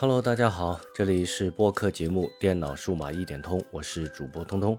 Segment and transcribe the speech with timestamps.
[0.00, 4.78] Hello，大家好，这里是播客节目《电脑数码一点通》，我是主播通通。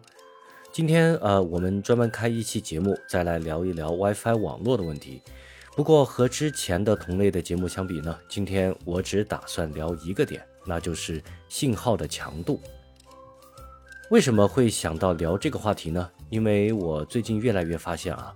[0.72, 5.22] 今天呃，我们专门开一期节目，再来聊一聊 WiFi 网络的问题。
[5.76, 12.60] 不过和之前的同类的节目相比呢，今天我只打算聊一个点，那就是信号的强度。
[14.10, 16.10] 为什么会想到聊这个话题呢？
[16.32, 18.34] 因为我最近越来越发现啊，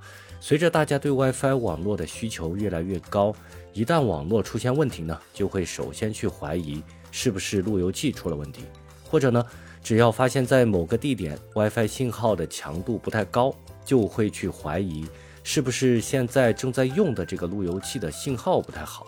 [0.48, 3.34] 随着大家对 WiFi 网络的需求越来越高，
[3.74, 8.62] 一旦网络出现问题呢，就会首先去怀疑是不是路由器出了问题，
[9.10, 9.44] 或者呢，
[9.82, 13.52] 只要发现在某个地点 WiFi 信号的强度不太高，
[13.84, 15.08] 就会去怀疑
[15.44, 19.08] 是不是现在正在用的这个路由器的信号不太好，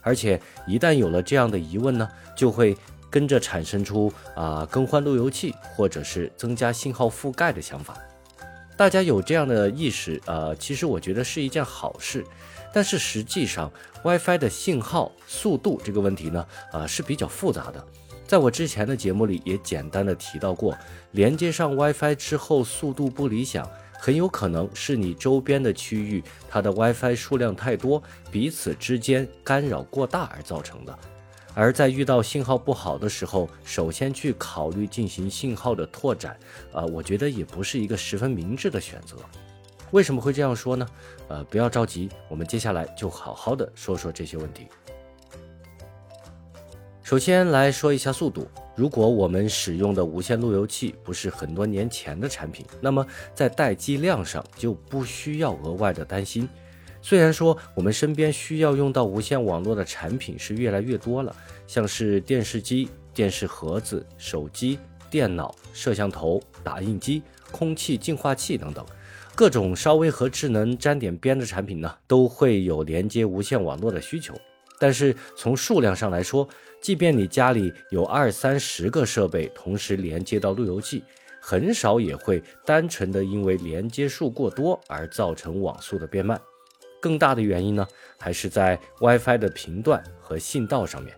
[0.00, 2.74] 而且一旦有了这样的疑问呢，就会。
[3.10, 7.96] 跟着产生出啊更换路由器或者是增加信号覆盖的想法，
[8.78, 12.24] 大家有这样的意识，呃，其实我觉得是一件好事。
[12.72, 13.68] 但是实际上
[14.04, 17.84] ，WiFi 的信号速度这个问题呢，啊是比较复杂的。
[18.24, 20.78] 在我之前的节目里也简单的提到过，
[21.10, 28.00] 连接上 WiFi 之后速度不理想，很有可能是你周边的区域它的 WiFi 数量太多，
[28.30, 30.96] 彼此之间干扰过大而造成的。
[31.58, 36.38] 而在遇到信号不好的时候，首先去考虑进行信号的拓展，
[36.72, 39.16] 啊，我觉得也不是一个十分明智的选择。
[39.90, 40.86] 为什么会这样说呢？
[41.26, 44.68] 呃，不要着急，我们接下来就好好的说说这些问题。
[47.02, 56.48] 首先来说一下速度，如果我们使用的无线路由器不是很多年前的产品，那么在待机量上就不需要额外的担心。
[57.08, 61.34] 虽然说我们身边需要用到无线网络的产品是越来越多了，
[61.66, 64.78] 像是电视机、电视盒子、手机、
[65.08, 68.84] 电脑、摄像头、打印机、空气净化器等等，
[69.34, 74.34] 各种稍微和智能沾点边的产品呢，都会有连接无线网络的需求。
[74.78, 76.46] 但是从数量上来说，
[76.78, 81.02] 即便你家里有二三十个设备同时连接到路由器，
[81.40, 86.38] 很少也会单纯的因为连接数过多而造成网速的变慢。
[87.00, 87.86] 更大的原因呢，
[88.18, 91.14] 还是在 WiFi 的频段和信道上面，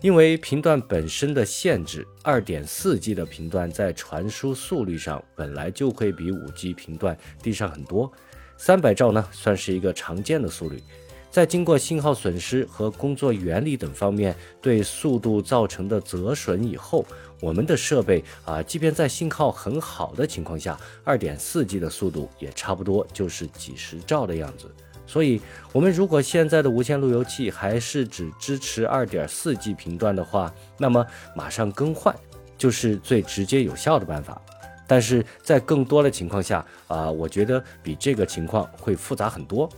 [0.00, 8.10] 因为频段本身的限制，2.4G 的频段在传输速率上本来就会比 5G 频段低上很多
[8.58, 10.82] ，300兆呢算是一个常见的速率，
[11.30, 17.04] 在经过信号损失和工作原理等方面对速度造成的折损以后，
[17.40, 24.70] 我们的设备啊，即便在信号很好的情况下，2.4G 的速度也差不多就是几十兆的样子。
[25.10, 25.40] 所以，
[25.72, 31.04] 我们如果现在的无线路由器还是只支持二点四 G 频段的话，那么
[31.34, 32.14] 马上更换
[32.56, 34.40] 就是最直接有效的办法。
[34.86, 39.68] 但是在更多的情况下啊，我觉得比这个情况会复杂很多。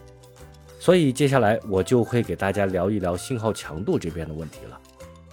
[0.78, 4.78] 所以接下来我就会给大家聊一聊信号强度这边的问题了。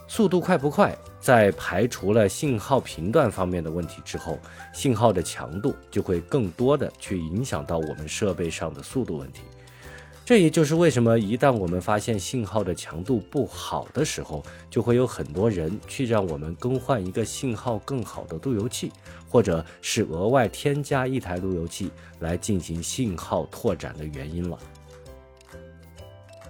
[0.07, 4.39] 速度快不快，在排除了信号频段方面的问题之后，
[4.73, 9.41] 信号的强度就会更多的去影响到我们设备上的速度问题。
[10.29, 18.91] 这也就是为什么一旦我们发现信号的强度不好的时候，就会有很多人去让我们更换一个信号更好的路由器，
[19.27, 21.89] 或者是额外添加一台路由器
[22.19, 24.55] 来进行信号拓展的原因了。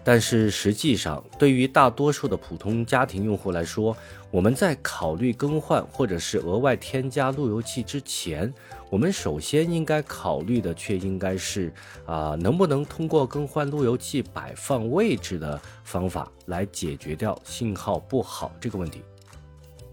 [0.09, 3.95] 但是实际上，对于大多数的普通家庭用户来说，
[4.31, 8.51] 我们在考虑更换或者是额外添加路由器之前，
[8.89, 11.71] 我们首先应该考虑的却应该是
[12.07, 19.03] 啊，能不能通过更换路由器摆放位置的方法来解决掉信号不好这个问题。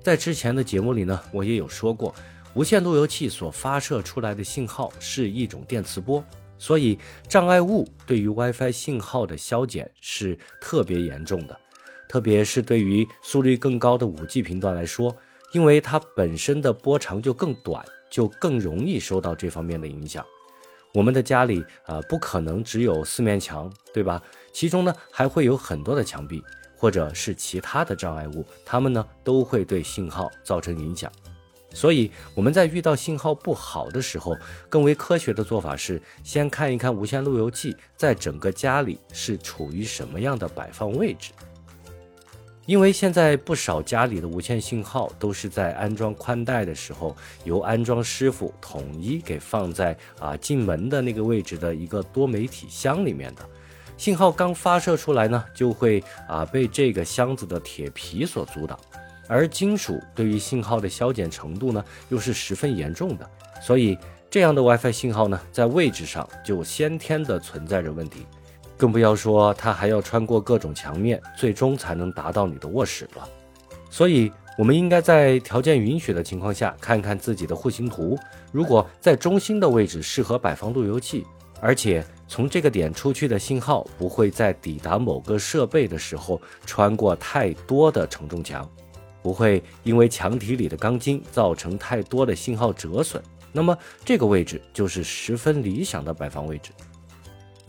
[0.03, 2.15] 在之前的节目里呢，我也有说过，
[2.55, 6.25] 无线路由器所发射出来的信号是一种电磁波。
[6.59, 11.59] 所以，障碍物对于 WiFi 信号的消减是特别严重的，
[12.09, 15.15] 特别是对于速率更高的 5G 频段来说，
[15.53, 20.25] 因为它本身的波长就更短，就更容易受到这方面的影响。
[20.95, 24.23] 我们的家里啊，不可能只有四面墙，对吧？
[24.53, 26.43] 其中呢，还会有很多的墙壁，
[26.75, 31.13] 或者是其他的障碍物，它们呢都会对信号造成影响。
[31.77, 34.35] 所以我们在遇到信号不好的时候，
[34.67, 41.33] 更为科学的做法是先看一看无线路由器在整个家里是处于什么样的摆放位置。
[42.65, 47.15] 因为现在不少家里的无线信号都是在安装宽带的时候，
[47.45, 53.47] 由安装师傅统一给放在啊进门的那个位置的一个多媒体箱里面的。
[53.99, 58.79] 信号刚发射出来呢，就会啊被这个箱子的铁皮所阻挡。
[59.29, 63.29] 而金属对于信号的消减程度呢，又是十分严重的，
[63.61, 63.99] 所以
[64.31, 68.27] 这样的 WiFi 信号呢，在位置上就先天的存在着问题，
[68.77, 73.29] 更不要说它还要穿过各种墙面，最终才能达到你的卧室了。
[73.89, 78.19] 所以，我们应该在条件允许的情况下，看看自己的户型图。
[78.53, 81.25] 如果在中心的位置适合摆放路由器，
[81.61, 88.69] 而且从这个点出去的信号不会在抵达某个设备的时候穿过太多的承重墙，
[89.27, 93.21] 不会因为墙体里的钢筋造成太多的信号折损，
[93.51, 96.71] 那么这个位置就是十分理想的摆放位置。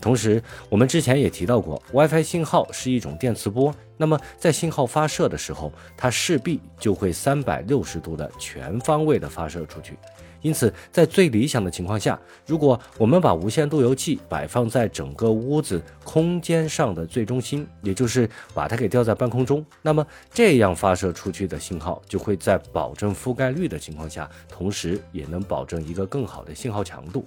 [0.00, 9.98] 同时，我们之前也提到过，WiFi 信号是一种电磁波，那么在信号发射的时候，它势必就会三百六十度的全方位的发射出去。
[10.40, 27.24] 因此，在最理想的情况下，如果我们把无线路由器摆放在整个屋子空间上的最中心，也就是把它给吊在半空中，那么这样发射出去的信号就会在保证覆盖率的情况下，同时也能保证一个更好的信号强度。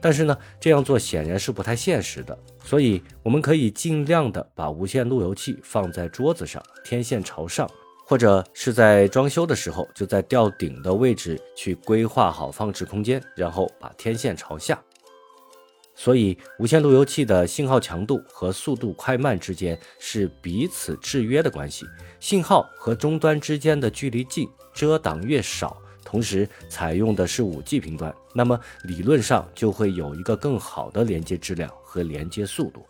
[0.00, 7.68] 但是呢，这样做显然是不太现实的，所以我们可以尽量的把无线路由器放在桌子上，天线朝上，
[8.12, 14.78] 或者是在装修的时候就在吊顶的位置去规划好放置空间，然后把天线朝下。
[15.94, 21.86] 所以，无线路由器的信号强度和速度快慢之间是彼此制约的关系，
[22.20, 25.74] 信号和终端之间的距离近，遮挡越少。
[26.04, 32.84] 同时采用的是五 G 频段，那么理论上就会有一个更好的连接质量和连接速度。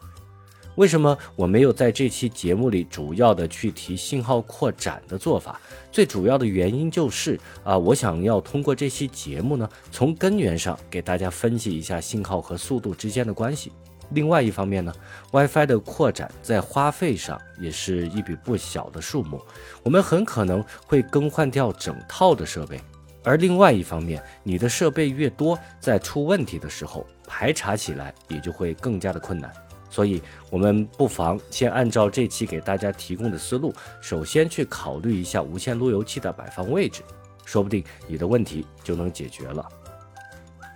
[0.77, 5.61] 为什么我没有在这期节目里主要的去提信号扩展的做法？
[5.91, 13.71] 最主要的原因就是啊，我想要通过这期节目呢，从根源上给大家分析一下信号和速度之间的关系。
[14.11, 14.93] 另外一方面呢
[15.31, 19.41] ，WiFi 的扩展在花费上也是一笔不小的数目，
[19.83, 22.81] 我们很可能会更换掉整套的设备。
[23.25, 29.53] 而另外一方面，你的设备越多，在出问题的时候排查起来也就会更加的困难。
[29.93, 37.03] 所以，我们不妨先按照这期给大家提供的思路，首先去考虑一下无线路由器的摆放位置，
[37.45, 39.69] 说不定你的问题就能解决了。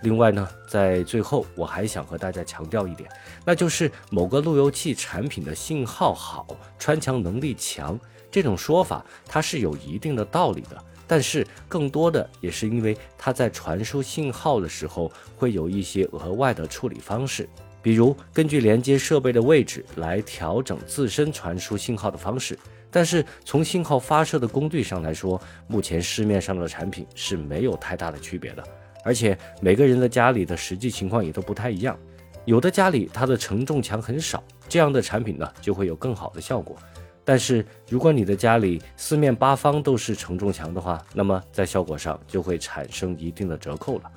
[0.03, 3.09] 另外呢，在最后我还想和大家强调一点，
[3.43, 6.45] 那就是某个路由器产品的信号好、
[6.77, 7.99] 穿墙能力强
[8.29, 10.77] 这种说法，它是有一定的道理的。
[11.07, 17.49] 但是更多的也是因为它在传输信号的时候会有一些额外的处理方式，
[17.81, 22.57] 比如根据连接设备的位置来调整自身传输信号的方式。
[22.89, 28.63] 但是从信号发射的功率上来说，目前市面上的产品是没有太大的区别的。
[29.03, 31.97] 而且每个人的家里的实际情况也都不太一样，
[32.45, 36.75] 有的家里它的承重墙很少，这样的产品呢就会有更好的效果。
[37.23, 44.11] 但是，如果你的家里四面八方都是承重墙的话，那么在效果上就会产生一定的折扣了。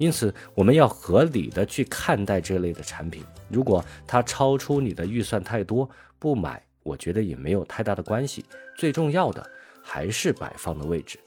[0.00, 3.22] 因此，我们要合理的去看待这类的产品。
[3.50, 5.88] 如果它超出你的预算太多，
[6.18, 8.46] 不买，我觉得也没有太大的关系。
[8.78, 9.46] 最重要的
[9.82, 11.18] 还是摆放的位置。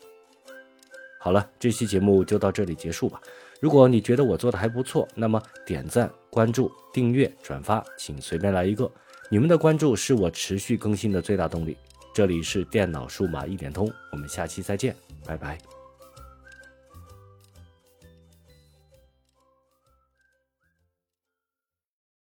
[1.19, 3.21] 好了，这期节目就到这里结束吧。
[3.61, 8.91] 如果你觉得我做的还不错，那么点赞、关注、订阅、转发，请随便来一个。
[9.29, 11.77] 你们的关注是我持续更新的最大动力。
[12.11, 15.82] 这里是电脑数码一点通，我们下期再见，拜拜。